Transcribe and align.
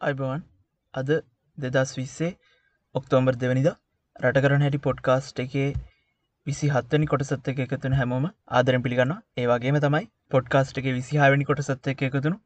අයිබවන් 0.00 0.40
අද 0.94 1.10
දෙදස් 1.58 1.92
විස්සේ 1.96 2.30
ඔක්තෝම්බර් 2.94 3.34
දෙවනිද 3.36 3.68
රටකරන 4.16 4.64
හැටි 4.64 4.80
පොඩ්කාස්ට් 4.80 5.38
එකේ 5.38 5.68
විසි 6.46 6.68
හත්තනි 6.68 7.06
කොටසත් 7.06 7.48
එක 7.48 7.62
එකතුන 7.64 7.94
හැමෝම 7.94 8.26
ආදරෙන් 8.58 8.84
පිළිගන්න 8.84 9.14
ඒවාගේම 9.36 9.78
තමයි 9.78 10.04
පොඩ්කාස්ට් 10.30 10.80
එක 10.82 10.88
විසිහාවැනි 10.90 11.48
කොටසත් 11.50 11.88
එක 11.88 12.04
එකතුුණු 12.08 12.38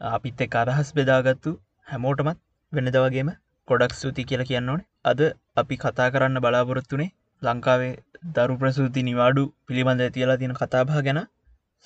අපිත් 0.00 0.44
එක් 0.46 0.54
අදහස් 0.56 0.92
බෙදාගත්තු 0.92 1.54
හැමෝටමත් 1.88 2.40
වෙනද 2.72 2.98
වගේම 2.98 3.32
කොඩක් 3.68 3.94
සූති 3.94 4.22
කියලා 4.24 4.46
කියන්න 4.46 4.70
ඕනේ. 4.70 4.88
අද 5.04 5.20
අපි 5.56 5.76
කතා 5.78 6.08
කරන්න 6.10 6.40
බලාපොරොත්තුනේ 6.40 7.10
ලංකාවේ 7.42 7.92
දරු 8.32 8.58
ප්‍රසූති 8.58 9.02
නිවාඩු 9.02 9.48
පිළිබඳ 9.66 10.08
තියලා 10.10 10.38
තියෙන 10.38 10.56
කතාබා 10.56 11.02
ගැන 11.02 11.22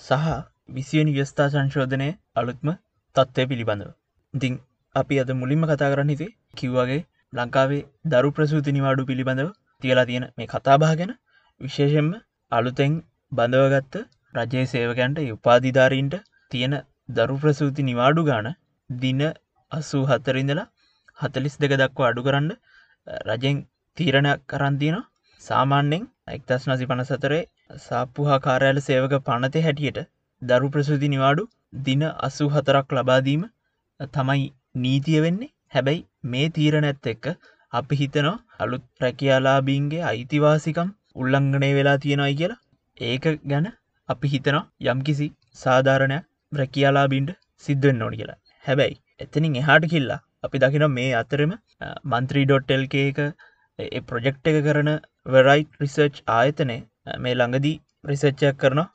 සහ 0.01 0.31
විසියෙන් 0.75 1.15
ව්‍යස්ථා 1.15 1.51
සංශෝධනය 1.51 2.09
අලුත්ම 2.37 2.69
තත්ත්වය 3.17 3.45
පිළිබඳව. 3.49 3.91
ඉතිං 4.35 4.57
අපි 4.97 5.21
අද 5.21 5.31
මුලින්ම 5.35 5.63
කතා 5.67 5.93
කරන්න 5.93 6.13
හිතේ 6.13 6.33
කිව්වගේ 6.57 7.01
ලංකාවේ 7.33 7.83
දරු 8.07 8.31
ප්‍රසූති 8.33 8.71
නිවාඩු 8.71 9.03
පිළිබඳව 9.05 9.51
තියලා 9.83 10.07
තියෙන 10.07 10.27
මේ 10.35 10.49
කතාබා 10.49 10.95
ගැන. 10.95 11.13
විශේෂෙන්ම 11.61 12.11
අලුතෙන් 12.53 12.93
බඳවගත්ත 13.33 13.95
රජයේ 14.35 14.67
සේවකයන්ට 14.67 15.19
උපාධිධාරීන්ට 15.29 16.15
තියෙන 16.51 16.75
දරු 17.11 17.37
ප්‍රසූති 17.37 17.83
නිවාඩු 17.83 18.23
ගාන 18.25 18.49
දින 18.91 19.23
අස්සූ 19.73 20.03
හත්තරින්දලා 20.05 20.67
හතලිස් 21.19 21.57
දෙක 21.57 21.73
දක්වා 21.75 22.09
අඩු 22.09 22.27
කරන්න 22.27 22.51
රජෙන් 23.29 23.59
තීරණයක් 23.97 24.41
කරන්තින 24.47 24.97
සාමාන්‍යෙන් 25.43 26.05
එක්දස් 26.29 26.65
නසි 26.67 26.87
පන 26.87 27.03
සතරේ 27.05 27.43
සාප්පු 27.81 28.29
හා 28.29 28.39
කාරයාල 28.39 28.81
සේවක 28.81 29.15
පනතය 29.25 29.61
හැටියට 29.61 30.01
දරු 30.43 30.69
ප්‍රසූති 30.71 31.09
නිවාඩු 31.09 31.45
දින 31.83 32.03
අස්සූ 32.23 32.49
හතරක් 32.49 32.97
ලබාදීම 32.97 33.43
තමයි 34.13 34.47
නීතිය 34.77 35.21
වෙන්නේ? 35.25 35.53
හැබැයි 35.75 36.07
මේ 36.27 36.47
තීරණ 36.51 36.87
ඇත්ත 36.89 37.09
එක්ක 37.13 37.27
අපි 37.73 37.99
හිතනවා 38.01 38.37
අලුත් 38.59 38.85
රැකියාලාබීන්ගේ 39.03 40.03
අයිතිවාසිකම් 40.03 40.93
උල්ලංඝනය 41.17 41.71
වෙලා 41.79 41.99
තියෙනයි 41.99 42.35
කියලා. 42.35 42.63
ඒක 42.97 43.27
ගැන 43.51 43.67
අපි 44.09 44.33
හිතනවා 44.35 44.65
යම්කිසි 44.89 45.29
සාධාරණයක් 45.57 46.27
රැකියාලාබීන්ට 46.53 47.33
සිද්ධෙන් 47.65 48.03
ඕනි 48.03 48.21
කියලා. 48.21 48.39
හැබැයි 48.65 49.01
එතනින් 49.21 49.57
එහාට 49.57 49.87
කිල්ලා 49.89 50.21
අපි 50.45 50.63
දකින 50.65 50.87
මේ 50.91 51.11
අතරම 51.15 51.53
මන්ත්‍රී.ටල්ක 52.13 52.95
එක 53.03 53.19
ඒ 53.79 54.01
ප්‍රොජෙක්් 54.03 54.37
එක 54.51 54.59
කරන 54.67 54.91
වරයි් 55.27 55.63
රිසර්ච් 55.81 56.23
ආයතනය 56.35 56.79
මේ 57.19 57.35
ළඟදී 57.35 57.77
රිසර්ච්චයක් 58.05 58.57
කරනවා. 58.59 58.89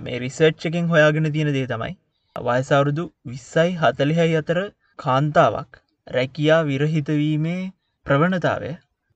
මේ 0.00 0.18
රිසර්ච්චකින් 0.18 0.88
හොයාගෙන 0.88 1.32
තියෙන 1.32 1.52
දේ 1.52 1.66
තමයි 1.66 1.94
වයසවුරුදු 2.36 3.04
විස්සයි 3.26 3.70
හතලිහයි 3.76 4.34
අතර 4.36 4.58
කාන්තාවක්. 4.98 5.82
රැකියා 6.06 6.62
විරහිතවීමේ 6.64 7.60
ප්‍රවණතාවය. 8.06 8.70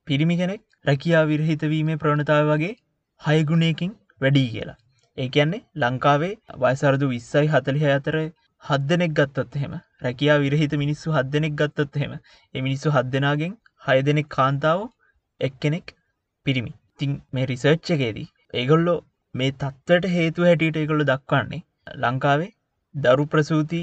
පිරිමි 0.07 0.37
කෙනෙක් 0.37 0.63
රැකියා 0.85 1.25
විරහිතවීමේ 1.27 1.97
ප්‍රවණතාව 1.97 2.51
වගේ 2.51 2.73
හයගුණයකින් 3.21 3.93
වැඩී 4.21 4.49
කියලා. 4.51 4.79
ඒකන්නේ 5.19 5.61
ලංකාවේ 5.77 6.33
වයසරදු 6.63 7.09
විස්සයි 7.09 7.47
හතලිහ 7.47 7.87
අතර 7.95 8.17
හද 8.63 8.83
දෙනෙක් 8.89 9.13
ගත්තත් 9.15 9.59
එහෙම 9.59 9.75
රැකියා 10.03 10.39
විරහිත 10.39 10.75
මිනිස්සු 10.77 11.15
හද 11.15 11.33
දෙනෙක් 11.35 11.55
ගත්තත් 11.57 12.01
එහෙම 12.01 12.15
එමිනිස්සු 12.55 12.95
හද 12.95 13.13
දෙනාගෙන් 13.15 13.55
හය 13.83 13.99
දෙනෙක් 14.03 14.29
කාන්තාව 14.31 14.81
එක්කෙනෙක් 15.41 15.95
පිරිමි. 16.47 16.73
තින් 16.99 17.13
මේ 17.33 17.47
රිසර්ච්ච 17.47 17.95
එකේදී 17.97 18.29
ඒගොල්ලෝ 18.55 18.99
මේ 19.35 19.51
තත්වට 19.61 20.13
හේතු 20.15 20.47
හැටියට 20.49 20.79
ඒගොල්ල 20.79 21.05
දක්වන්නේ 21.05 21.63
ලංකාවේ 21.97 22.51
දරු 22.95 23.27
ප්‍රසූති 23.27 23.81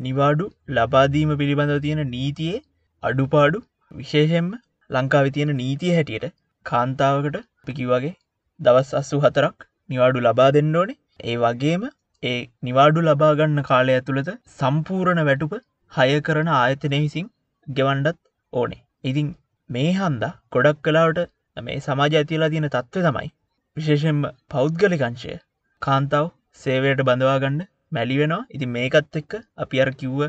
නිවාඩු 0.00 0.46
ලබාදීම 0.76 1.30
පිළිබඳව 1.40 1.78
තියෙන 1.84 2.02
නීතියේ 2.08 2.62
අඩුපාඩු 3.02 3.58
විශේෂෙන්ම 3.92 4.48
ලංකාවි 4.90 5.30
තියෙන 5.36 5.52
නීතිය 5.56 5.92
හැටියට 5.94 6.26
කාන්තාවකට 6.66 7.38
පිකිවගේ 7.66 8.12
දවස් 8.60 8.90
අස්සු 9.00 9.20
හතරක් 9.20 9.66
නිවාඩු 9.90 10.24
ලබා 10.26 10.50
දෙන්න 10.56 10.74
ඕනේ. 10.74 10.98
ඒ 11.24 11.36
වගේම 11.36 11.86
ඒ 12.22 12.38
නිවාඩු 12.62 13.06
ලබාගන්න 13.08 13.62
කාලය 13.62 13.94
ඇතුළත 13.94 14.30
සම්පූරණ 14.58 15.22
වැටුප 15.28 15.54
හය 15.92 16.20
කරන 16.20 16.50
ආයතනය 16.54 16.98
විසින් 16.98 17.26
ගෙවන්ඩත් 17.66 18.20
ඕනේ. 18.52 18.82
ඉතින් 19.04 19.28
මේ 19.70 19.90
හන්දා 19.92 20.32
ගොඩක් 20.52 20.82
කලාවට 20.84 21.22
මේ 21.56 21.78
සමාජ 21.80 22.12
ඇතිලා 22.14 22.50
තියෙන 22.50 22.68
තත්ත්ව 22.68 23.06
තමයි 23.06 23.30
විශේෂෙන්ම 23.76 24.20
පෞද්ගලිකංශය 24.50 25.38
කාන්තාව 25.82 26.28
සේවයට 26.60 27.02
බඳවාගන්න 27.02 27.64
මැලිවෙනවා. 27.92 28.42
ඉති 28.50 28.66
මේකත් 28.68 29.16
එක්ක 29.16 29.32
අපි 29.58 29.82
අර 29.82 29.90
කිව්ව 29.94 30.20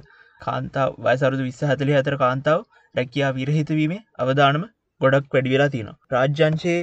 කාන්තාව 0.42 0.98
වයසරුදු 1.06 1.44
විස්ස 1.44 1.62
හතලි 1.64 1.96
අතර 1.96 2.16
කාන්තාව 2.16 2.66
රැකයා 2.96 3.32
විරහිතවීමේ 3.32 4.02
අවධානම 4.20 4.66
ගොඩක් 5.02 5.34
වැඩි 5.34 5.54
වෙලා 5.54 5.70
තියෙනවා. 5.70 5.98
රාජ්‍යංශයේ 6.12 6.82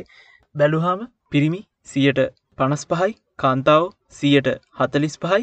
බැලුහාම 0.55 1.07
පිරිමි 1.31 1.61
සියට 1.85 2.21
පනස් 2.59 2.85
පහයි 2.87 3.17
කාන්තාව 3.39 3.89
සියට 4.13 4.51
හතලිස් 4.79 5.17
පහයි 5.19 5.43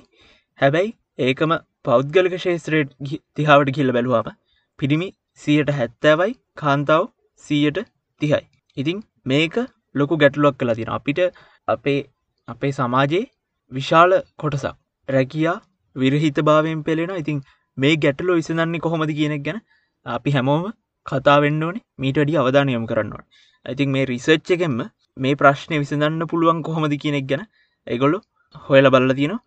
හැබැයි 0.59 0.96
ඒකම 1.20 1.53
පෞද්ගලික 1.86 2.38
ශේත්‍රයට 2.38 2.96
තිහාවට 3.36 3.74
කියල්ල 3.74 3.91
බැලුවාම 3.91 4.31
පිරිමි 4.80 5.09
සියට 5.41 5.72
හැත්තෑවයි 5.72 6.34
කාන්තාව 6.58 7.06
සීයට 7.46 7.80
තිහයි. 8.22 8.44
ඉතිං 8.78 9.00
මේක 9.25 9.56
ලොකු 9.96 10.18
ගැටලුවක් 10.18 10.59
කලා 10.59 10.75
තින 10.75 10.91
අපිට 10.91 11.20
අපේ 11.68 12.00
අපේ 12.47 12.72
සමාජයේ 12.72 13.25
විශාල 13.72 14.12
කොටසක්. 14.40 14.81
රැකියා 15.11 15.57
විරහිත 15.95 16.39
භාවයෙන් 16.41 16.81
පෙළෙන 16.83 17.13
ඉතින් 17.16 17.39
මේ 17.77 17.94
ගැටලෝ 17.97 18.35
විසඳන්නේ 18.35 18.83
කොහොමද 18.85 19.11
කියනෙක් 19.19 19.44
ගැන 19.44 19.59
අපි 20.05 20.31
හැමෝම 20.31 20.66
කතාවෙන්න 21.05 21.63
ඕනේ. 21.63 21.83
මීට 21.97 22.17
අඩි 22.17 22.38
අවධානයම 22.38 22.85
කරන්නවා 22.85 23.23
ඇතින් 23.66 23.89
මේ 23.89 24.05
රිසර්ච් 24.05 24.51
එකෙන්ම 24.55 24.77
මේ 25.17 25.35
ප්‍රශ්නය 25.35 25.81
විසඳන්න 25.83 26.23
පුළුවන් 26.27 26.61
කොහොමද 26.61 26.95
කියනෙක් 27.03 27.27
ගැන 27.31 27.44
එගොල්ලු 27.88 28.19
හොයල 28.66 28.88
බල්ල 28.89 29.13
තියෙනවා. 29.13 29.41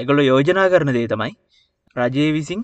එගොල්ලො 0.00 0.22
යෝජනා 0.22 0.68
කරන 0.68 0.92
දේ 0.96 1.08
තමයි 1.08 1.32
රජයේ 1.96 2.30
විසින් 2.32 2.62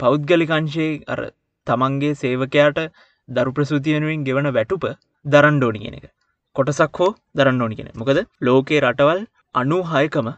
පෞද්ගලිකංශයේ 0.00 0.92
අර 1.08 1.20
තමන්ගේ 1.66 2.14
සේවකයාට 2.14 2.80
දරු 3.28 3.50
ප්‍රසූති 3.52 3.96
වෙනුවෙන් 3.96 4.26
ගෙවන 4.28 4.48
වැටුප 4.50 4.84
දරන්ඩෝනි 5.24 5.80
කියෙන 5.82 5.98
එක. 5.98 6.06
කොටසක් 6.56 6.98
හෝ 6.98 7.10
දරන්න 7.36 7.62
ඕනි 7.64 7.76
කියෙන 7.78 7.90
මොකද 7.94 8.18
ලෝකයේ 8.40 8.80
රටවල් 8.82 9.20
අනු 9.54 9.78
හයකම 9.90 10.28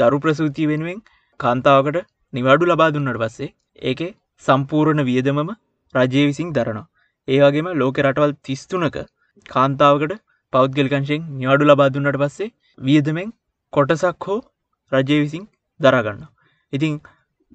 දරු 0.00 0.18
ප්‍රසූතිය 0.18 0.68
වෙනුවෙන් 0.70 1.00
කාන්තාවකට 1.40 1.98
නිවාඩු 2.32 2.70
ලබා 2.70 2.90
දුන්නට 2.90 3.18
පස්සේ 3.22 3.50
ඒකේ 3.82 4.12
සම්පූර්ණ 4.44 5.02
වියදමම 5.02 5.50
රජය 5.94 6.22
විසින් 6.22 6.48
දරනවා. 6.52 6.86
ඒවගේම 7.28 7.68
ලෝක 7.74 7.98
රටවල් 8.02 8.32
තිස්තුනක 8.44 8.96
කාන්තාවකට 9.46 10.14
පෞද්ගලිකංශයෙන් 10.52 11.28
නිවාඩු 11.40 11.70
ලබා 11.70 11.90
දුන්නට 11.90 12.20
පස්සේ 12.22 12.52
වියදමෙන් 12.78 13.30
කොටසක් 13.72 14.26
හෝ 14.26 14.40
රජය 14.92 15.18
විසින් 15.18 15.44
දරගන්න. 15.80 16.24
ඉතිං 16.72 16.94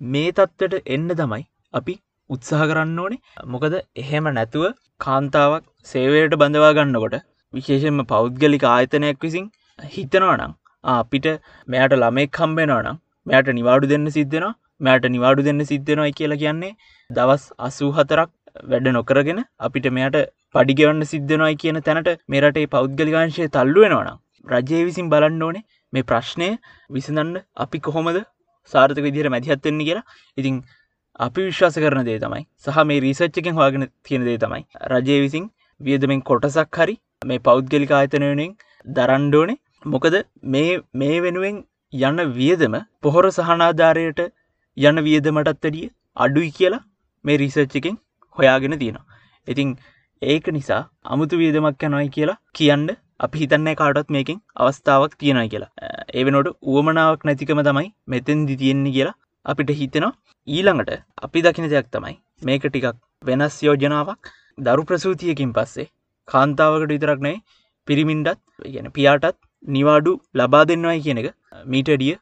මේ 0.01 0.31
තත්වට 0.31 0.81
එන්න 0.87 1.09
තමයි 1.15 1.43
අපි 1.73 1.95
උත්සාහ 2.29 2.63
කරන්න 2.63 2.99
ඕනේ 2.99 3.21
මොකද 3.47 3.75
එහෙම 3.97 4.31
නැතුව 4.31 4.65
කාන්තාවක් 5.01 5.67
සේවයට 5.85 6.35
බඳවා 6.35 6.73
ගන්නකොට 6.73 7.15
විශේෂෙන්ම 7.53 8.01
පෞද්ගලික 8.05 8.65
ආයතනයක් 8.67 9.21
විසින් 9.21 9.47
හිතනවනම් 9.93 10.53
අපිට 10.83 11.27
මෙයට 11.67 11.95
ළමෙක් 11.95 12.31
කම්බෙනවා 12.31 12.81
නම් 12.83 12.99
මෙයට 13.27 13.53
නිවාඩු 13.53 13.87
දෙන්න 13.87 14.07
සිද්ධෙනවා 14.09 14.53
මෙයට 14.81 15.07
නිවාඩු 15.09 15.47
දෙන්න 15.47 15.65
සිද්ධෙනවායි 15.65 16.13
කියලා 16.13 16.41
කියන්නේ 16.43 16.73
දවස් 17.09 17.45
අසූ 17.59 17.91
හතරක් 17.91 18.31
වැඩ 18.65 18.87
නොකරගෙන 18.91 19.41
අපිට 19.59 19.87
මෙයට 19.91 20.17
පඩිගෙවන්න 20.55 21.03
සිද්ධනොයි 21.05 21.55
කියන 21.57 21.79
තැනට 21.81 22.09
මෙරටේ 22.27 22.67
පෞද්ගලිකාංශය 22.67 23.47
තල්ලුවෙනවනම් 23.49 24.19
රජය 24.47 24.81
විසින් 24.83 25.09
බලන්න 25.09 25.41
ඕනේ 25.41 25.63
මේ 25.93 26.03
ප්‍රශ්නය 26.03 26.49
විසඳන්න 26.89 27.33
අපි 27.57 27.79
කොහොමද 27.79 28.19
සාර්ථක 28.73 29.01
විදිර 29.01 29.29
මැතිහත්වෙන්නේ 29.29 29.87
කියලා. 29.87 30.05
ඉතිං 30.37 30.55
අපි 31.19 31.41
විශ්වාස 31.41 31.77
කරන 31.77 32.03
දේ 32.05 32.19
තමයි 32.19 32.43
සහ 32.65 32.83
මේ 32.83 32.99
රීසච්චකෙන් 32.99 33.53
හවාගෙන 33.53 33.87
තියෙන 34.03 34.25
දේ 34.25 34.37
තමයි 34.37 34.63
රජය 34.91 35.17
විසින් 35.21 35.45
වියදමෙන් 35.81 36.21
කොටසක් 36.23 36.79
හරි 36.79 36.95
මේ 37.25 37.41
පෞද්ගලික 37.41 37.91
ආයතනයනෙන් 37.91 38.55
දරන්්ඩෝනේ 38.93 39.59
මොකද 39.85 40.15
මේ 40.45 40.81
මේ 40.93 41.21
වෙනුවෙන් 41.21 41.55
යන 41.93 42.19
වියදම 42.31 42.75
පොහොර 43.01 43.25
සහනාධාරයට 43.29 44.19
යන 44.77 45.03
වියදමටත් 45.03 45.49
වැඩිය 45.57 45.87
අඩුයි 46.17 46.51
කියලා 46.51 46.83
මේ 47.25 47.37
රිසර්ච් 47.37 47.75
එකෙන් 47.75 47.95
හොයාගෙන 48.37 48.77
තියෙනවා. 48.77 49.05
ඉතිං 49.47 49.77
ඒක 50.21 50.47
නිසා 50.49 50.81
අමුතු 51.05 51.37
වියදමක් 51.37 51.83
යනොයි 51.83 52.09
කියලා 52.09 52.37
කියන්න 52.53 52.87
අපි 53.19 53.41
හිතන්නේ 53.41 53.75
කාටත් 53.75 54.09
මේකින් 54.09 54.41
අවස්ථාවක් 54.57 55.17
තියෙනයි 55.17 55.49
කියලා. 55.49 55.71
ඒ 56.13 56.23
වෙනොට 56.23 56.53
උවමනාවක් 56.63 57.25
නැතිකම 57.25 57.61
තමයි 57.61 57.87
මෙතෙන් 58.07 58.45
දි 58.45 58.57
තියෙන්නේ 58.57 58.95
කියලා 58.97 59.17
අපිට 59.45 59.71
හිතෙනවා 59.75 60.13
ඊළඟට 60.47 60.91
අපි 61.21 61.41
දකින 61.41 61.69
දෙයක් 61.69 61.87
තමයි 61.91 62.15
මේක 62.41 62.63
ටිකක් 62.65 62.97
වෙනස් 63.23 63.57
යෝජනාවක් 63.63 64.29
දරු 64.59 64.83
ප්‍රසූතියකින් 64.83 65.53
පස්සේ 65.53 65.91
කාන්තාවකට 66.27 66.91
විතරක්නේ 66.91 67.37
පිරිමින්ඩත් 67.87 68.39
ගැන 68.67 68.91
පියාටත් 68.91 69.37
නිවාඩු 69.65 70.13
ලබා 70.35 70.65
දෙන්නවයි 70.65 70.99
කියන 71.01 71.17
එක. 71.17 71.29
මීටඩිය 71.65 72.15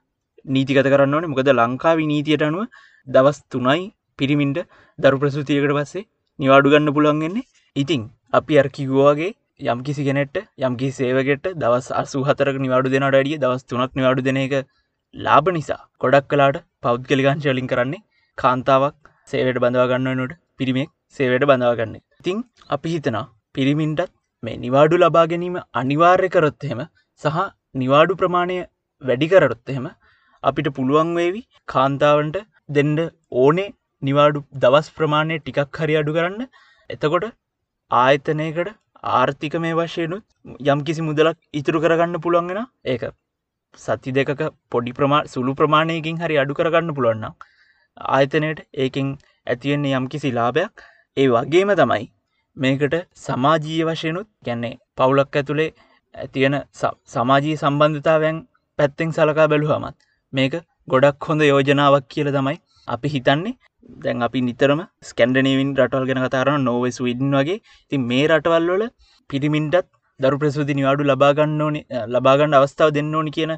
නීතිගත 0.45 0.87
කරන්න 0.87 1.15
ඕනේ. 1.15 1.29
මොකද 1.29 1.51
ලංකාවි 1.53 2.05
නීතියට 2.05 2.43
අනුව 2.43 2.65
දවස් 3.07 3.39
තුනයි 3.47 3.83
පිරිමින්ට 4.19 4.59
දරු 4.99 5.17
ප්‍රසූතියකට 5.17 5.75
පස්සේ 5.75 6.07
නිවාඩු 6.39 6.71
ගන්න 6.71 6.95
පුළුවන්ගෙන්නේ 6.95 7.47
ඉතිං 7.75 8.01
අපි 8.33 8.59
අර්කිගුවගේ 8.61 9.31
යම් 9.65 9.79
කිසි 9.81 10.03
කෙනෙට 10.03 10.35
යම්කි 10.59 10.89
සේවගෙට 10.91 11.47
දවස් 11.55 11.87
අසු 11.93 12.19
හතරක 12.23 12.57
නිවාඩු 12.57 12.93
දෙනට 12.93 13.07
අඩිය 13.11 13.37
දවස් 13.37 13.63
තුනක් 13.65 13.95
නිවාඩු 13.95 14.21
දෙන 14.21 14.37
එක 14.37 14.53
ලාභ 15.15 15.49
නිසා 15.49 15.81
ගොඩක් 16.01 16.29
කලාට 16.29 16.59
පෞද්ගලිකංශලින් 16.81 17.67
කරන්නේ 17.67 18.05
කාන්තාවක් 18.37 18.95
සේවට 19.27 19.59
බඳවාගන්නනට 19.59 20.37
පිරිමෙක් 20.57 20.91
සේවට 21.17 21.45
බඳවාගන්න 21.45 21.95
ඉතිං 21.97 22.39
අපි 22.69 22.89
හිතනා 22.89 23.25
පිරිමින්ටත් 23.55 24.13
මේ 24.43 24.57
නිවාඩු 24.57 24.95
ලබා 24.97 25.25
ගැනීම 25.25 25.57
අනිවාර්ය 25.73 26.29
කරොත් 26.29 26.65
එහෙම 26.65 26.81
සහ 27.21 27.39
නිවාඩු 27.75 28.13
ප්‍රමාණය 28.15 28.57
වැඩි 29.01 29.27
කරොත් 29.31 29.71
එහෙම 29.73 29.87
අපිට 30.43 30.69
පුළුවන් 30.75 31.11
වේවි 31.17 31.41
කාන්තාවන්ට 31.67 32.37
දෙන්ඩ 32.69 32.99
ඕනේ 33.37 33.69
නිවාඩු 34.01 34.41
දවස් 34.63 34.89
ප්‍රමාණය 34.97 35.37
ටිකක් 35.39 35.79
හරි 35.79 35.97
අඩු 36.01 36.15
කරන්න. 36.17 36.43
එතකොට 36.89 37.25
ආයතනයකට 37.91 38.69
ආර්ථික 39.13 39.55
මේ 39.63 39.73
වශයනුත් 39.73 40.23
යම් 40.67 40.79
කිසි 40.81 41.01
මුදලක් 41.01 41.37
ඉතුරු 41.53 41.81
කරගන්න 41.81 42.21
පුළුවන්ගෙන 42.25 42.61
ඒක 42.85 43.03
සති 43.79 44.11
දෙකක 44.11 44.43
පොඩි 44.71 44.93
ප්‍රමා 44.93 45.23
සුළු 45.33 45.53
ප්‍රමාණයකින් 45.53 46.21
හරි 46.23 46.39
අඩු 46.43 46.57
කරගන්න 46.59 46.95
පුළුවන්න 46.95 47.27
ආයතනයට 48.11 48.63
ඒකින් 48.77 49.11
ඇතිවෙන්නේ 49.47 49.97
යම් 49.99 50.07
කිසි 50.07 50.31
ලාභයක්. 50.31 50.73
ඒ 51.17 51.27
වගේම 51.27 51.75
තමයි 51.75 52.05
මේකට 52.57 52.95
සමාජීය 53.17 53.85
වශයනුත් 53.87 54.29
ගැන්නේ 54.45 54.75
පවුලක් 54.97 55.39
ඇතුළේ 55.41 55.69
ඇතියෙන 56.15 56.55
සමාජී 57.13 57.55
සම්බන්ධතාවයන් 57.61 58.37
පැත්තෙන් 58.79 59.09
සලකා 59.11 59.47
බැලුහමත් 59.53 59.97
මේක 60.33 60.55
ගොඩක් 60.87 61.27
හොඳ 61.29 61.41
යෝජනාවක් 61.43 62.05
කියල 62.13 62.29
තමයි 62.37 62.57
අපි 62.87 63.13
හිතන්නේ. 63.15 63.55
දැන් 64.03 64.25
අපි 64.27 64.39
නිතරම 64.47 64.81
ස්කන්ඩනීවින් 65.09 65.69
රටවල් 65.77 66.05
ගෙන 66.09 66.21
කතාරන 66.25 66.65
නොවස් 66.67 66.97
විඩන් 67.05 67.33
වගේ. 67.39 67.59
ති 67.91 67.95
මේ 68.09 68.25
රටවල්වල 68.29 68.83
පිරිමින්ටත් 69.29 69.87
දරු 70.19 70.37
ප්‍රසූති 70.41 70.77
නිවාඩු 70.79 71.09
ලබාගන්න 71.11 71.61
ඕනි 71.65 71.81
ලබාගන්න 72.15 72.57
අවස්ථාව 72.59 72.89
දෙන්න 72.97 73.13
ඕනි 73.15 73.35
කියන 73.37 73.53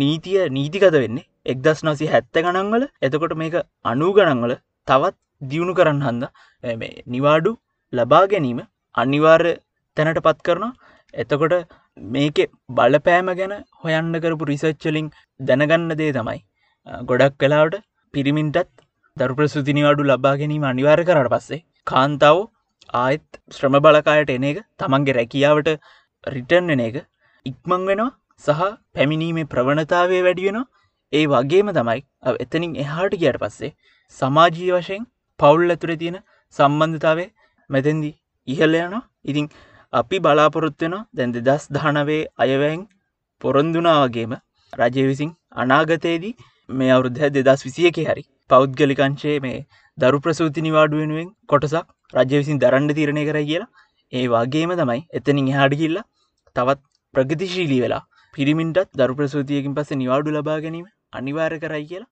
නීතිය 0.00 0.40
නීතිකත 0.56 0.96
වෙන්නේ 0.96 1.28
එක්දස් 1.46 1.80
නසි 1.86 2.10
හැත්ත 2.12 2.36
ගණන්වල 2.36 2.84
එතකොට 3.02 3.34
මේක 3.42 3.56
අනූ 3.84 4.10
ගණන්වල 4.16 4.54
තවත් 4.88 5.16
දියුණු 5.42 5.74
කරන්න 5.78 6.02
හන්ද 6.06 6.24
නිවාඩු 7.14 7.52
ලබා 7.92 8.24
ගැනීම 8.32 8.60
අනිවාර්ය 8.94 9.52
තැනට 9.96 10.20
පත් 10.26 10.38
කරනවා. 10.46 10.72
එතකොට 11.14 11.54
මේක 11.96 12.38
බලපෑම 12.70 13.28
ගැන 13.34 13.54
හොයන්න 13.82 14.14
කරපු 14.20 14.44
රිසච්චලින් 14.46 15.10
දැනගන්න 15.40 15.96
දේ 15.96 16.12
තමයි. 16.12 16.38
ගොඩක් 17.04 17.38
කලාවට 17.38 17.82
පිරිමින්ටත් 18.14 18.72
දරු 19.16 19.34
ප්‍රසුතිනිවඩු 19.34 20.02
ලබා 20.04 20.36
ගැනීම 20.36 20.64
අනිවාර 20.64 21.00
කරට 21.04 21.32
පස්සේ 21.34 21.62
කාන්තාව 21.86 22.38
ආයත් 22.94 23.40
ශ්‍රම 23.50 23.76
බලකායට 23.78 24.30
එන 24.30 24.44
එක 24.44 24.58
තමන්ගේ 24.78 25.16
රැකියාවට 25.18 25.70
රිටර්න් 26.24 26.70
එන 26.70 26.80
එක 26.80 26.96
ඉක්මං 27.46 27.86
වෙනවා 27.86 28.10
සහ 28.44 28.62
පැමිණීමේ 28.94 29.50
ප්‍රවණතාවය 29.52 30.20
වැඩියෙන 30.22 30.58
ඒ 31.12 31.24
වගේම 31.26 31.70
තමයි 31.72 32.00
එතනින් 32.36 32.72
එහාට 32.76 33.14
කියට 33.16 33.38
පස්සේ 33.38 33.72
සමාජී 34.18 34.70
වශයෙන් 34.72 35.04
පවුල් 35.40 35.74
ඇතුර 35.74 35.92
තියෙන 35.96 36.18
සම්බන්ධතාවේ 36.56 37.28
මෙතැන්දි 37.70 38.10
ඉහල්ල 38.48 38.74
යනවා. 38.76 39.02
ඉතිං 39.24 39.46
අපි 39.92 40.18
බලාපොරොත්වෙන 40.18 40.94
දැන් 41.14 41.32
දෙදස් 41.38 41.64
දානවේ 41.70 42.20
අයවැන් 42.38 42.82
පොරොන්දුනාවගේම 43.40 44.32
රජය 44.72 45.04
විසින් 45.06 45.30
අනාගතයේදී 45.56 46.34
මේ 46.68 46.90
අවුරුද්ධ 46.90 47.24
දෙදස් 47.38 47.64
විසියක 47.64 47.98
හරි 48.02 48.24
පෞද්ගලිකංශයේ 48.50 49.38
මේ 49.40 49.58
දරු 49.98 50.20
ප්‍රසූති 50.20 50.64
නිවාඩු 50.68 51.02
වෙනුවෙන් 51.02 51.28
කොටසක් 51.48 51.86
රජ්‍ය 52.14 52.34
විසින් 52.34 52.62
දරන්න 52.62 52.88
තීරණය 52.90 53.24
කර 53.24 53.38
කියලා. 53.42 53.70
ඒ 54.12 54.24
වගේම 54.28 54.72
තමයි 54.74 55.02
එතනින් 55.12 55.52
එහාඩ 55.52 55.76
කිල්ල 55.76 55.98
තවත් 56.56 56.80
ප්‍රගතිශීලී 57.14 57.82
වෙලා 57.82 58.02
පිරිමින්ටත් 58.34 58.90
දරු 58.94 59.14
ප්‍රසූතියකින් 59.14 59.76
පස්ස 59.76 59.98
නිවාඩු 59.98 60.36
ලබා 60.36 60.58
ගැනීම 60.60 60.88
අනිවාර 61.12 61.52
කරයි 61.58 61.84
කියලා. 61.84 62.10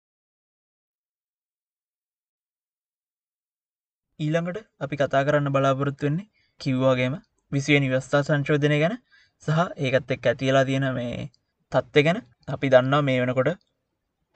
ඊළඟට 4.21 4.63
අපි 4.81 4.95
කතා 4.97 5.27
කරන්න 5.27 5.51
බලාපොරොත්තු 5.51 6.07
වෙන්නේ 6.07 6.31
කිව්වාගේම 6.61 7.15
විසිය 7.53 7.79
නිවස්ථා 7.79 8.23
සංශෝධනය 8.23 8.79
ගැන 8.79 8.95
සහ 9.43 9.61
ඒකත් 9.79 10.11
එක් 10.11 10.27
ඇතිලා 10.27 10.65
තියෙන 10.65 10.87
මේ 10.93 11.29
තත්ත්ය 11.73 12.01
ගැන 12.03 12.19
අපි 12.49 12.69
දන්නා 12.69 13.03
මේ 13.03 13.19
වෙනකොට 13.21 13.51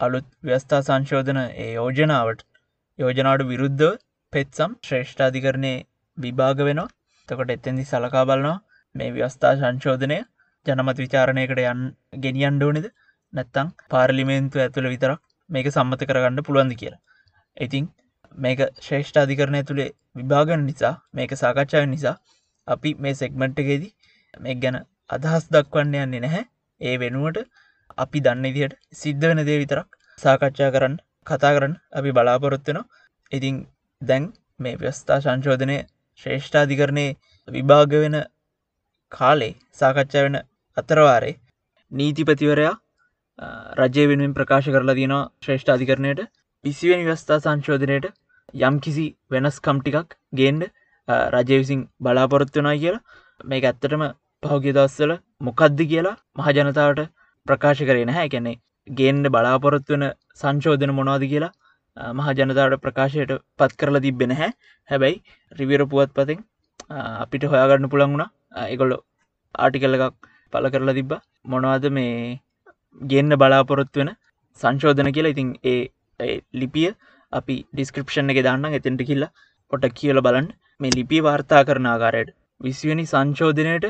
අලුත් 0.00 0.26
ව්‍යස්ථා 0.44 0.82
සංශෝධන 0.82 1.40
ඒ 1.40 1.70
යෝජනාවට 1.72 2.40
යෝජනාවට 2.98 3.48
විරුද්ධ 3.48 3.86
පෙත්සම් 4.32 4.70
ශ්‍රේෂ්ඨාධිකරණය 4.82 5.72
විභාග 6.18 6.58
වෙනවා. 6.60 6.92
තකොට 7.28 7.50
එත්තෙදි 7.50 7.84
සලකා 7.84 8.24
බලනවා 8.24 8.58
මේ 8.94 9.10
ව්‍යස්ථා 9.10 9.54
සංශෝධනය 9.56 10.18
ජනමත් 10.66 10.98
විචාරණයකට 10.98 11.60
යන් 11.64 11.80
ගෙනියන්ඩෝනෙද 12.18 12.86
නැත්තං 13.32 13.74
පාර්ලිමේන්තු 13.90 14.60
ඇතුළ 14.60 14.88
විතරක් 14.88 15.20
මේක 15.50 15.68
සම්මත 15.68 16.02
කරගන්න 16.04 16.42
පුළුවන්ද 16.42 16.74
කියලා. 16.80 17.02
ඉතිං 17.56 17.84
මේක 18.36 18.60
ශ්‍රේෂ්ඨාධිකරණය 18.80 19.62
තුළේ 19.64 19.90
විභාගන 20.16 20.64
නිසා 20.64 20.94
මේක 21.12 21.34
සාකච්ඡාව 21.36 21.86
නිසා 21.86 22.14
අපි 22.68 22.90
මේ 22.96 23.14
සෙක්මට්ටකේදී 23.14 23.92
මේ 24.34 24.56
ගැන 24.56 24.76
අදහස් 25.10 25.44
දක්වන්න 25.50 25.96
යන්නේ 25.98 26.20
නැහැ. 26.20 26.44
ඒ 26.80 26.94
වෙනුවට 26.98 27.38
අපි 27.98 28.18
දන්න 28.20 28.50
ඉදියට 28.50 28.78
සිද්ධ 28.94 29.24
වෙන 29.24 29.42
දේ 29.48 29.58
විතරක් 29.62 29.98
සාකච්ඡා 30.18 30.70
කරන්න 30.70 30.96
කතා 31.26 31.52
කරන්න 31.56 31.74
අපි 31.92 32.10
බලාපොරොත්වෙනවා 32.10 32.86
ඉතිං 33.32 33.56
දැන් 34.02 34.24
මේ 34.60 34.76
ව්‍යස්ථා 34.76 35.18
සංශෝධනය 35.20 35.76
ශ්‍රේෂ්ඨාධිකරණය 36.20 37.06
විභාග 37.48 37.94
වෙන 37.96 38.16
කාලේ 39.12 39.52
සාකච්ඡා 39.74 40.24
වෙන 40.26 40.36
අතරවාරේ 40.76 41.34
නීතිපතිවරයා 41.92 42.74
රජය 43.80 44.04
වෙනුවෙන් 44.10 44.34
ප්‍රකාශ 44.34 44.68
කරලා 44.68 44.94
තියෙනවා 44.94 45.30
ශ්‍රේෂ්ඨාධිකරණයට. 45.42 46.20
විසිවෙන 46.64 47.02
ව්‍යස්ථා 47.04 47.38
සංශෝධනයට 47.40 48.06
යම් 48.60 48.76
කිසි 48.80 49.06
වෙනස් 49.30 49.56
කම්ටිකක් 49.60 50.16
ගේන්ඩ 50.32 50.70
රජය 51.08 51.58
විසින් 51.62 51.80
බලාපොරොත්වනා 52.00 52.76
කියලා. 52.76 53.02
මේ 53.44 53.60
ඇත්තටම 53.62 54.04
පහුගිය 54.42 54.74
දස්සල 54.78 55.12
මොකද්ද 55.40 55.78
කියලා 55.90 56.16
මහජනතාවට 56.38 57.10
ප්‍රකාශ 57.46 57.82
කරේ 57.88 58.06
නැහැ. 58.10 58.28
කැනෙ 58.28 58.52
ගේන්ඩ 58.88 59.32
බලාපොරොත්තු 59.36 59.94
වන 59.94 60.04
සංශෝධන 60.40 60.92
මොනවාද 61.00 61.24
කියලා 61.32 61.52
මහ 62.18 62.28
ජනතාවට 62.38 62.82
ප්‍රකාශයට 62.84 63.32
පත් 63.58 63.72
කරලා 63.80 64.04
තිබෙන 64.06 64.32
හැ 64.38 64.50
හැබැයි 64.88 65.18
රිවිර 65.52 65.82
පුවත් 65.92 66.10
පතින් 66.16 66.40
අපිට 67.24 67.44
හොයාගන්න 67.52 67.90
පුළන් 67.92 68.10
වුණා. 68.12 68.30
එකොල්ලො 68.72 68.96
ආටිකල්ල 69.54 69.96
එකක් 69.98 70.16
පල 70.52 70.66
කරලා 70.74 70.96
තිබ්බ. 70.98 71.12
මොනවද 71.44 71.86
මේ 71.98 72.40
ගෙන්න්න 73.00 73.38
බලාපොරොත්තු 73.42 74.02
වෙන 74.02 74.10
සංශෝධන 74.60 75.10
කියලා. 75.16 75.34
ඉතින් 75.34 75.50
ඒ 75.64 76.34
ලිපිය 76.60 76.90
අපි 77.32 77.56
ඩිස්ක්‍රපෂන් 77.72 78.32
එක 78.34 78.40
දාන්න 78.48 78.66
එතෙන්ට 78.80 79.02
කිල්ලා 79.10 79.32
පොට 79.72 79.86
කියල 80.00 80.20
බලන්න. 80.26 80.48
මේ 80.80 80.94
ලිපි 80.96 81.18
වාර්තා 81.26 81.62
කරන 81.68 81.86
ආකාරයට 81.88 82.30
විසිවනි 82.60 83.04
සංශෝධනයට 83.10 83.86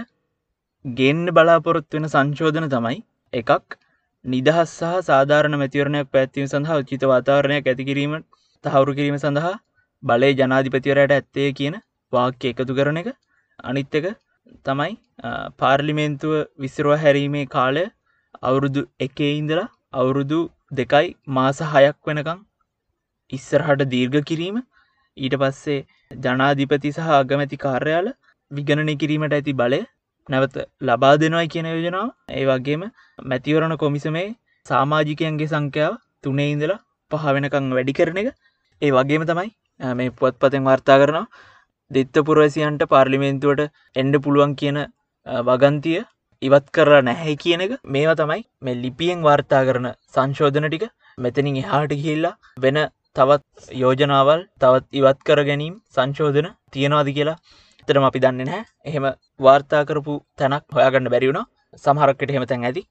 ගෙන්න්න 0.84 1.28
බලාපොරොත්තු 1.36 1.96
වෙන 1.96 2.06
සංශෝධන 2.08 2.66
තමයි 2.74 2.98
එකක්. 3.32 3.76
නිදහස් 4.24 4.74
සහ 4.78 4.98
සාධාරණ 5.08 5.56
මැතිවරණයක් 5.62 6.10
පැත්වීම 6.14 6.46
සඳහා 6.46 6.80
උචිත 6.82 7.06
වාතාවරණයක් 7.12 7.70
ඇතිකිරීම 7.72 8.12
තහවුරු 8.64 8.96
කිරීම 8.98 9.16
සඳහා 9.16 9.54
බලය 10.02 10.30
ජනාධිපතිවරයට 10.40 11.14
ඇත්තේ 11.16 11.48
කියන 11.58 11.76
වාක්‍ය 12.12 12.52
එකතු 12.52 12.76
කරන 12.78 13.00
එක. 13.02 13.08
අනිත් 13.60 13.94
එක 13.94 14.06
තමයි 14.66 14.92
පාර්ලිමේන්තුව 15.60 16.34
විසිරුව 16.58 17.00
හැරීමේ 17.04 17.46
කාලය. 17.46 17.84
අවුරුදු 18.42 18.82
එකේ 19.00 19.32
ඉඳලා 19.40 19.68
අවුරුදු 20.00 20.40
දෙකයි 20.72 21.08
මාස 21.36 21.58
හයක් 21.72 21.98
වෙනකං 22.08 22.38
ඉස්සරහට 23.32 23.90
දීර්ඝ 23.94 24.22
කිරීම. 24.30 24.56
ඊට 25.16 25.34
පස්සේ 25.40 25.80
ජනාධිපති 26.24 26.94
සහ 26.94 27.10
අගමැති 27.18 27.56
කාර්යාල 27.64 28.08
විගණනය 28.50 28.94
කිරීමට 29.02 29.36
ඇති 29.36 29.52
බලය 29.60 29.80
නැවත 30.28 30.56
ලබා 30.88 31.14
දෙනවයි 31.22 31.48
කියන 31.54 31.68
යෝජනාව. 31.72 32.08
ඒ 32.38 32.44
වගේම 32.50 32.82
මැතිවරණ 33.30 33.76
කොමිසමේ 33.82 34.28
සාමාජිකයන්ගේ 34.66 35.50
සංඛ්‍යාව 35.52 35.94
තුනේ 36.24 36.48
ඉඳලා 36.54 36.80
පහ 37.10 37.26
වෙනකං 37.36 37.68
වැඩි 37.76 37.96
කරන 37.98 38.20
එක. 38.22 38.30
ඒ 38.82 38.90
වගේම 38.96 39.24
තමයි 39.30 39.50
මේ 39.98 40.14
පුවත් 40.18 40.36
පතෙන් 40.42 40.66
වාර්තා 40.70 40.98
කරනවා 41.02 41.26
දෙත්ත 41.90 42.16
පුරවසියන්ට 42.28 42.82
පාර්ලිමේන්තුවට 42.92 43.62
එන්ඩ 44.02 44.16
පුළුවන් 44.24 44.52
කියන 44.60 44.78
වගන්තිය 45.48 46.00
ඉවත් 46.42 46.66
කරලා 46.76 47.02
නැහැ 47.08 47.36
කියන 47.44 47.64
එක. 47.66 47.72
මේවා 47.94 48.18
තමයි 48.20 48.42
මේ 48.64 48.80
ලිපියෙන් 48.82 49.22
වාර්තා 49.28 49.62
කරන 49.68 49.88
සංශෝධන 50.14 50.68
ටික. 50.68 50.84
මෙතනින් 51.18 51.62
එහාට 51.62 51.92
ගිහිල්ලා 51.98 52.34
වෙන 52.64 52.78
තවත් 53.16 53.68
යෝජනාවල් 53.82 54.40
තවත් 54.62 54.86
ඉවත් 55.00 55.20
කර 55.28 55.40
ගැනීම් 55.48 55.74
සංශෝධන 55.96 56.48
තියෙනවාද 56.72 57.10
කියලා 57.18 57.38
තරම 57.88 58.04
අපි 58.08 58.22
දන්න 58.24 58.48
නැහැ. 58.48 58.64
එහෙම 58.88 59.06
වාර්තාකරපු 59.46 60.14
තැනක් 60.38 60.64
හොයාගන්න 60.76 61.12
බැරිවුණ 61.14 61.46
සමහරක්කට 61.84 62.34
හෙම 62.36 62.46
තැන් 62.50 62.66
ඇති. 62.68 62.82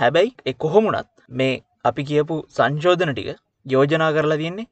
හැබැයි 0.00 0.36
එ 0.46 0.52
කොහොමුණත් 0.64 1.10
මේ 1.40 1.54
අපි 1.90 2.02
කියපු 2.10 2.36
සංශෝධන 2.56 3.12
ටික 3.14 3.40
යෝජනා 3.66 4.10
කරලා 4.16 4.40
තියන්නේ 4.42 4.68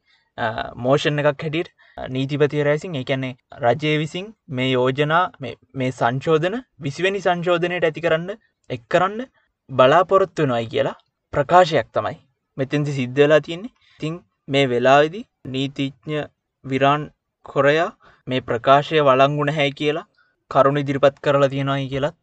මෝෂණ 0.84 1.22
එකක් 1.22 1.42
හැටියට 1.44 1.70
නීතිපතිය 2.14 2.62
රැසින් 2.68 3.00
එකන්නේ 3.02 3.32
රජය 3.64 3.94
විසින් 4.02 4.26
මේ 4.56 4.68
යෝජනා 4.70 5.24
මේ 5.42 5.90
සංශෝධන 5.92 6.56
විසිවැනි 6.86 7.24
සංශෝධනයට 7.26 7.88
ඇති 7.88 8.04
කරන්න 8.06 8.30
එක් 8.70 8.82
කරන්න 8.92 9.26
බලාපොරොත්තු 9.70 10.48
වෙනයි 10.50 10.70
කියලා 10.74 10.96
ප්‍රකාශයක් 11.32 11.88
තමයි 11.96 12.16
මෙතැන්ති 12.58 12.98
සිද්ධලා 12.98 13.44
තියන්නේ. 13.46 13.74
තිං 14.00 14.14
මේ 14.48 14.66
වෙලාවිදි 14.66 15.20
නීතිඥ 15.46 16.20
විරාන් 16.64 17.02
කොරයා 17.46 17.90
මේ 18.26 18.40
ප්‍රකාශය 18.40 19.02
වලංගුණ 19.02 19.52
හැ 19.52 19.70
කියලා 19.72 20.06
කරුණු 20.50 20.80
ඉදිරිපත් 20.80 21.16
කරලා 21.20 21.48
තියෙනවායි 21.48 21.88
කියලත් 21.88 22.16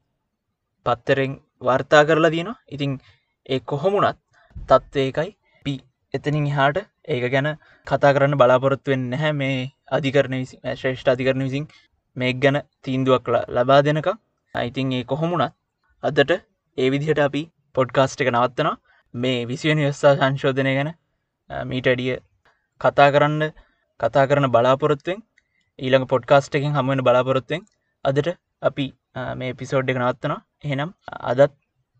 පත්තරෙන් 0.85 1.33
වර්තා 1.61 2.03
කරලා 2.05 2.31
තියෙනවා. 2.31 2.61
ඉතිං 2.67 2.91
ඒ 3.45 3.59
කොහොමුණත් 3.61 4.19
තත්ත්වයකයි 4.55 5.29
පි 5.65 5.73
එතනින් 6.13 6.47
හාට 6.49 6.77
ඒක 7.07 7.25
ගැන 7.27 7.49
කතා 7.87 8.13
කරන්න 8.13 8.37
බලාපොරොත්තුවෙන් 8.37 9.03
නැහැ. 9.09 9.33
මේ 9.33 9.57
අධිකරණ 9.91 10.35
විසි 10.35 10.61
ශ්‍රේෂ්ඨ 10.73 11.13
අධිකරණ 11.13 11.45
විසින් 11.47 11.65
මේ 12.17 12.33
ගැන 12.35 12.57
තීන්දුවක් 12.83 13.31
ලබා 13.55 13.81
දෙනක 13.83 14.09
අයිතින් 14.55 14.93
ඒ 14.93 15.03
කොහොමුණත් 15.05 15.55
අදට 16.03 16.31
ඒ 16.77 16.89
විදිහට 16.89 17.21
අපි 17.21 17.41
පොඩ්කාස්ට් 17.75 18.21
එක 18.21 18.29
නවත්තනවා. 18.31 18.77
මේ 19.13 19.39
විසිවෙන 19.47 19.79
වෙස්සා 19.79 20.15
සංශෝධනය 20.17 20.73
ගැන 20.73 20.91
මීටඩිය 21.49 22.15
කතා 22.81 23.09
කරන්න 23.15 23.43
කතා 23.99 24.25
කරන 24.29 24.47
බලාපොරොත්තුවෙන් 24.55 25.19
ඊළඟ 25.79 26.07
පොඩ්කාස්ට් 26.13 26.57
එකින් 26.59 26.75
හමුවෙන 26.77 27.05
බලාපොරොත්තුවෙන් 27.07 27.67
අදට 28.05 28.29
අපි 28.61 28.87
මේ 29.35 29.53
පිසෝඩ් 29.53 29.91
එක 29.91 30.01
නවත්තනවා. 30.01 30.41
එහෙනම් 30.65 30.91
අදත් 31.31 31.53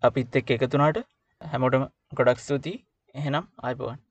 අපිත් 0.04 0.36
එක් 0.36 0.50
එකතුනාට 0.58 1.00
හැමෝටම 1.42 1.86
ගොඩක් 2.18 2.40
ස්තුතියි. 2.40 2.84
එහෙනම් 3.16 3.46
අයිබවන් 3.64 4.05